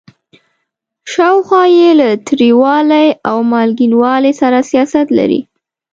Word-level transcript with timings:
شاوخوا 1.13 1.63
یې 1.77 1.89
له 1.99 2.07
تریوالي 2.27 3.07
او 3.29 3.37
مالګینوالي 3.51 4.33
سره 4.41 4.57
حساسیت 4.65 5.07
لري. 5.17 5.41